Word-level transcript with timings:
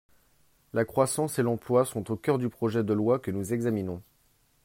La 0.73 0.83
croissance 0.83 1.37
et 1.37 1.43
l’emploi 1.43 1.85
sont 1.85 2.09
au 2.11 2.15
cœur 2.15 2.39
du 2.39 2.49
projet 2.49 2.83
de 2.83 2.91
loi 2.91 3.19
que 3.19 3.29
nous 3.29 3.53
examinons. 3.53 4.01